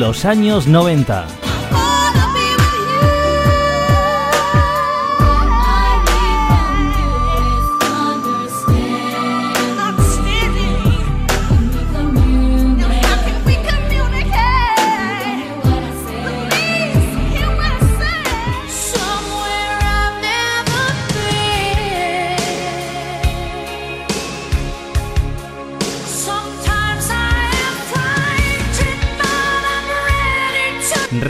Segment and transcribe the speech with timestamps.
[0.00, 1.49] Los años 90.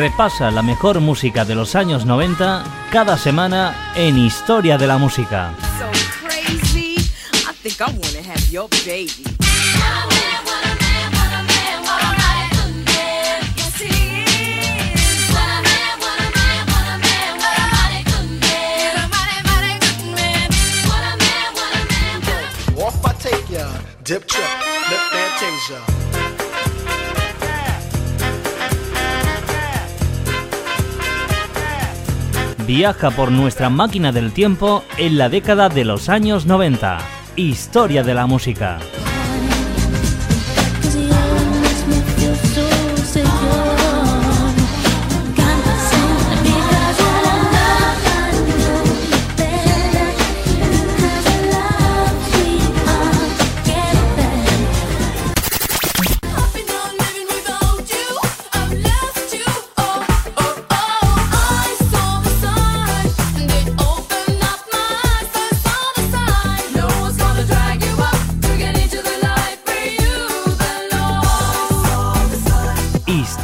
[0.01, 5.53] Repasa la mejor música de los años 90 cada semana en Historia de la Música.
[32.71, 36.99] Viaja por nuestra máquina del tiempo en la década de los años 90.
[37.35, 38.79] Historia de la música.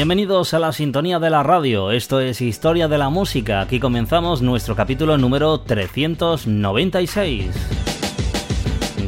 [0.00, 4.40] Bienvenidos a la sintonía de la radio, esto es Historia de la Música, aquí comenzamos
[4.40, 7.50] nuestro capítulo número 396.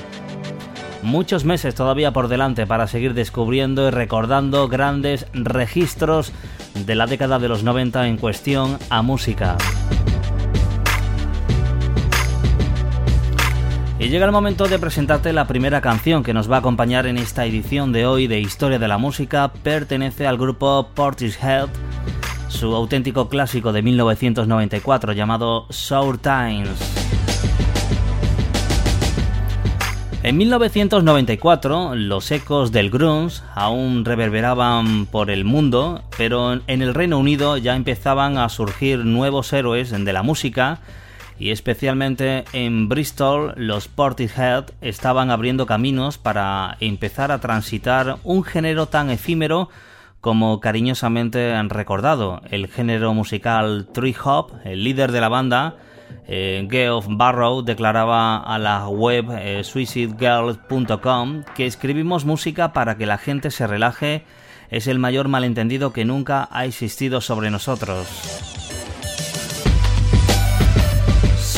[1.02, 6.32] Muchos meses todavía por delante para seguir descubriendo y recordando grandes registros
[6.76, 9.58] de la década de los 90 en cuestión a música.
[14.00, 17.18] Y llega el momento de presentarte la primera canción que nos va a acompañar en
[17.18, 19.52] esta edición de hoy de Historia de la Música.
[19.62, 21.68] Pertenece al grupo Portishead
[22.48, 26.80] su auténtico clásico de 1994 llamado Sour Times.
[30.24, 37.20] En 1994, los ecos del grunge aún reverberaban por el mundo, pero en el Reino
[37.20, 40.80] Unido ya empezaban a surgir nuevos héroes de la música
[41.40, 48.88] y especialmente en Bristol los Portishead estaban abriendo caminos para empezar a transitar un género
[48.88, 49.70] tan efímero
[50.22, 55.78] como cariñosamente han recordado, el género musical tree hop, el líder de la banda,
[56.28, 63.18] eh, Geoff Barrow declaraba a la web eh, suicidegirls.com que escribimos música para que la
[63.18, 64.26] gente se relaje
[64.70, 68.69] es el mayor malentendido que nunca ha existido sobre nosotros.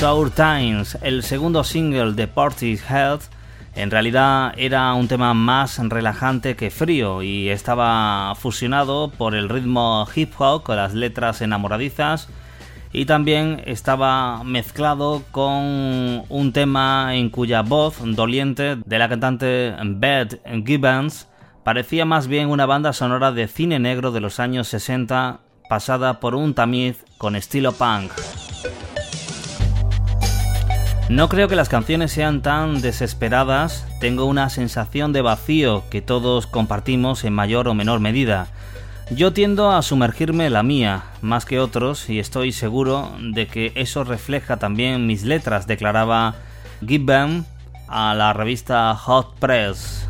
[0.02, 3.22] Sour Times, el segundo single de Health,
[3.76, 10.08] en realidad era un tema más relajante que frío y estaba fusionado por el ritmo
[10.16, 12.30] hip hop con las letras enamoradizas
[12.92, 20.42] y también estaba mezclado con un tema en cuya voz doliente de la cantante Beth
[20.66, 21.28] Gibbons
[21.64, 26.34] parecía más bien una banda sonora de cine negro de los años 60 pasada por
[26.34, 28.12] un tamiz con estilo punk.
[31.12, 36.48] No creo que las canciones sean tan desesperadas, tengo una sensación de vacío que todos
[36.48, 38.48] compartimos en mayor o menor medida.
[39.10, 44.06] Yo tiendo a sumergirme la mía, más que otros, y estoy seguro de que eso
[44.06, 46.36] refleja también mis letras, declaraba
[46.80, 47.46] Gibbon
[47.90, 50.08] a la revista Hot Press.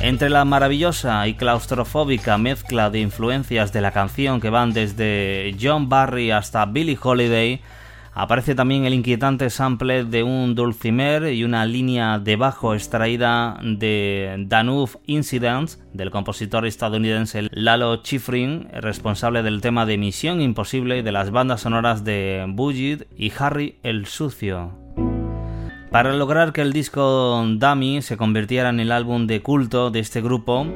[0.00, 5.88] Entre la maravillosa y claustrofóbica mezcla de influencias de la canción que van desde John
[5.88, 7.60] Barry hasta Billie Holiday,
[8.12, 14.46] Aparece también el inquietante sample de un dulcimer y una línea de bajo extraída de
[14.48, 21.30] Danube Incidents del compositor estadounidense Lalo Schifrin, responsable del tema de Misión Imposible de las
[21.30, 24.72] bandas sonoras de Bugid y Harry el Sucio.
[25.92, 30.20] Para lograr que el disco Dummy se convirtiera en el álbum de culto de este
[30.20, 30.66] grupo,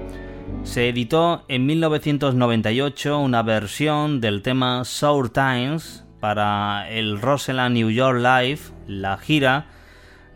[0.63, 8.17] se editó en 1998 una versión del tema Sour Times para el Roseland New York
[8.17, 9.67] Live, la gira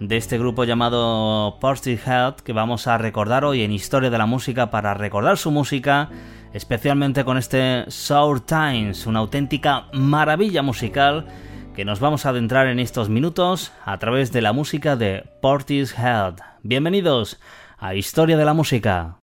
[0.00, 4.70] de este grupo llamado Health que vamos a recordar hoy en Historia de la Música
[4.70, 6.11] para recordar su música,
[6.52, 11.26] especialmente con este Sour Times, una auténtica maravilla musical
[11.75, 15.25] que nos vamos a adentrar en estos minutos a través de la música de
[15.96, 16.41] Health.
[16.62, 17.41] Bienvenidos
[17.79, 19.17] a Historia de la Música.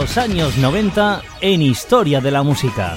[0.00, 2.96] Los años 90 en Historia de la Música.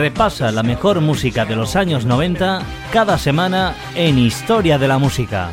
[0.00, 5.50] repasa la mejor música de los años 90 cada semana en Historia de la Música.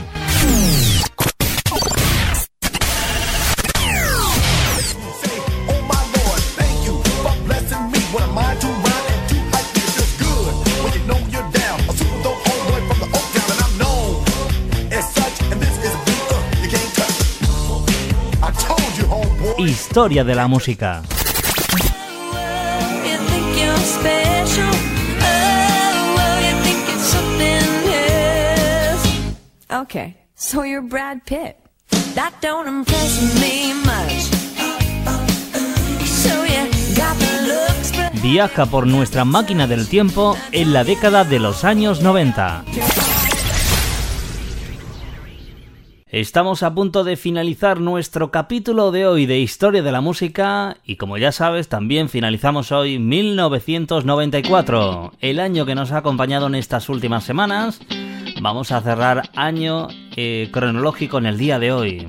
[19.58, 21.02] Historia de la música.
[29.70, 31.56] Okay, so you're Brad Pitt.
[32.16, 34.38] That don't impress me much.
[38.22, 42.66] Viaja por nuestra máquina del tiempo en la década de los años 90.
[46.20, 50.96] Estamos a punto de finalizar nuestro capítulo de hoy de Historia de la Música y
[50.96, 56.90] como ya sabes también finalizamos hoy 1994, el año que nos ha acompañado en estas
[56.90, 57.80] últimas semanas
[58.42, 62.08] Vamos a cerrar año eh, cronológico en el día de hoy.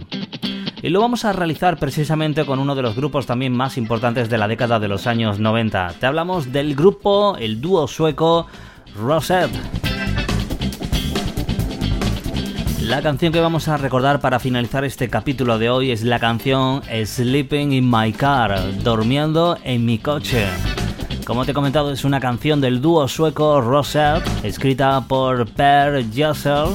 [0.83, 4.39] Y lo vamos a realizar precisamente con uno de los grupos también más importantes de
[4.39, 5.97] la década de los años 90.
[6.01, 8.47] Te hablamos del grupo, el dúo sueco
[8.95, 9.88] Rosette.
[12.89, 16.81] La canción que vamos a recordar para finalizar este capítulo de hoy es la canción
[16.85, 20.47] Sleeping in My Car, durmiendo en mi coche.
[21.27, 26.69] Como te he comentado, es una canción del dúo sueco Rosette, escrita por Per Gessel.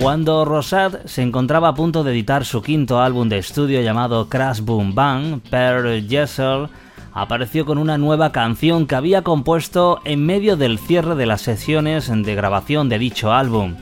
[0.00, 4.62] Cuando Rosette se encontraba a punto de editar su quinto álbum de estudio llamado Crash
[4.62, 6.68] Boom Bang, Per Gessel
[7.12, 12.10] apareció con una nueva canción que había compuesto en medio del cierre de las sesiones
[12.12, 13.76] de grabación de dicho álbum.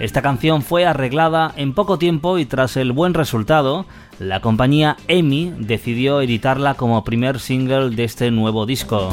[0.00, 3.84] Esta canción fue arreglada en poco tiempo y tras el buen resultado,
[4.20, 9.12] la compañía EMI decidió editarla como primer single de este nuevo disco.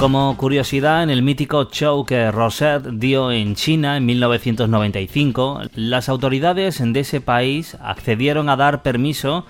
[0.00, 6.82] Como curiosidad, en el mítico show que Rosette dio en China en 1995, las autoridades
[6.84, 9.46] de ese país accedieron a dar permiso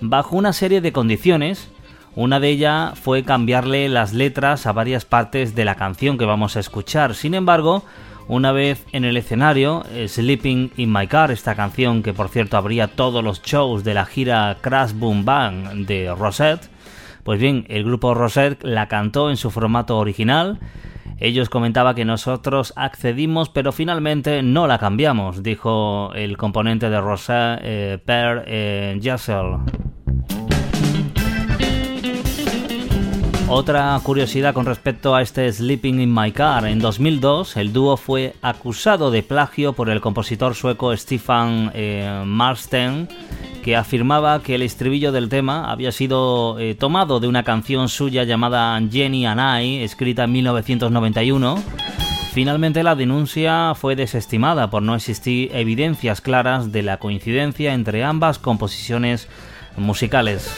[0.00, 1.68] bajo una serie de condiciones
[2.16, 6.56] una de ellas fue cambiarle las letras a varias partes de la canción que vamos
[6.56, 7.14] a escuchar.
[7.14, 7.84] Sin embargo,
[8.26, 12.88] una vez en el escenario, Sleeping in My Car, esta canción que por cierto abría
[12.88, 16.68] todos los shows de la gira Crash Boom Bang de Rosette,
[17.24, 20.58] pues bien, el grupo Rosette la cantó en su formato original.
[21.18, 27.60] Ellos comentaba que nosotros accedimos, pero finalmente no la cambiamos, dijo el componente de Rosette,
[27.62, 28.98] eh, Per eh,
[33.52, 36.66] Otra curiosidad con respecto a este Sleeping in My Car.
[36.66, 43.08] En 2002, el dúo fue acusado de plagio por el compositor sueco Stefan eh, Marsten,
[43.64, 48.22] que afirmaba que el estribillo del tema había sido eh, tomado de una canción suya
[48.22, 51.60] llamada Jenny and I, escrita en 1991.
[52.32, 58.38] Finalmente la denuncia fue desestimada por no existir evidencias claras de la coincidencia entre ambas
[58.38, 59.26] composiciones
[59.76, 60.48] musicales.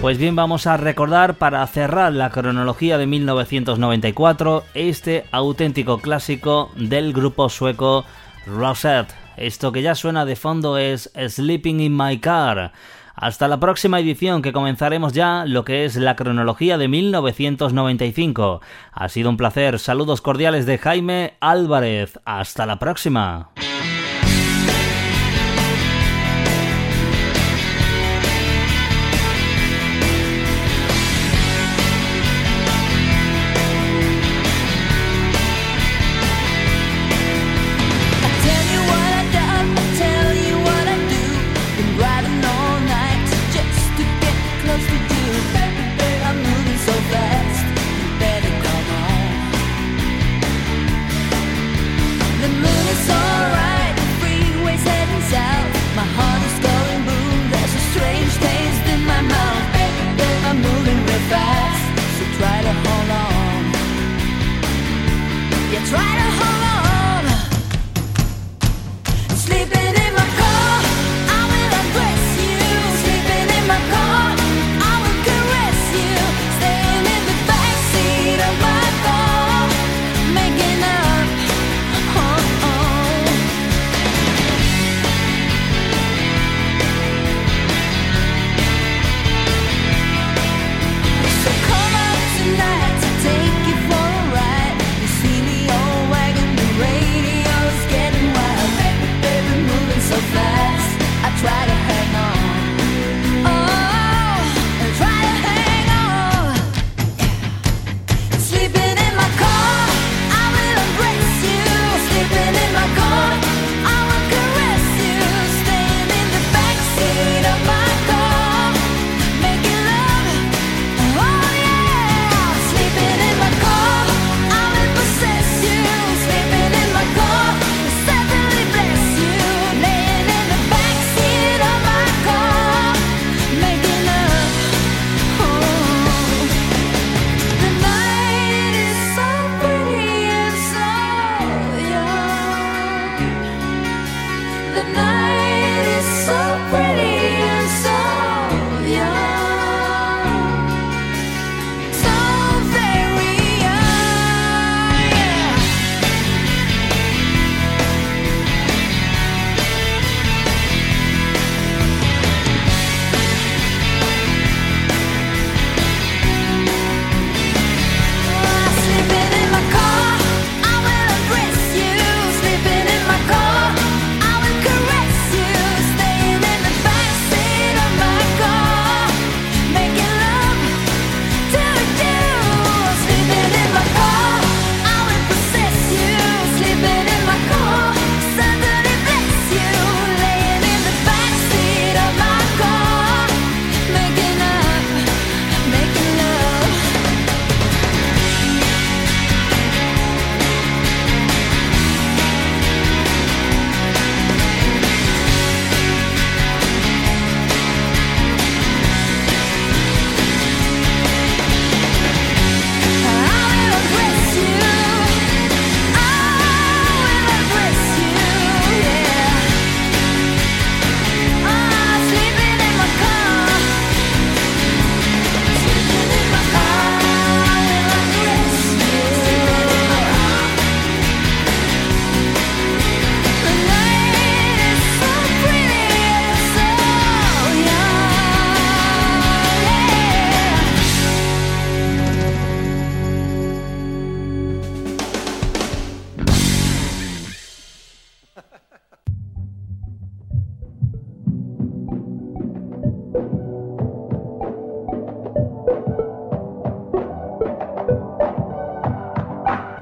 [0.00, 7.12] Pues bien, vamos a recordar para cerrar la cronología de 1994 este auténtico clásico del
[7.12, 8.06] grupo sueco
[8.46, 9.12] Rosette.
[9.36, 12.72] Esto que ya suena de fondo es Sleeping in My Car.
[13.14, 18.62] Hasta la próxima edición que comenzaremos ya lo que es la cronología de 1995.
[18.92, 19.78] Ha sido un placer.
[19.78, 22.18] Saludos cordiales de Jaime Álvarez.
[22.24, 23.50] Hasta la próxima.